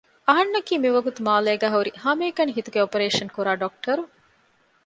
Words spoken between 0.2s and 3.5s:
އަހަންނަކީ މިވަގުތު މާލޭގައި ހުރި ހަމައެކަނި ހިތުގެ އޮޕަރޭޝަން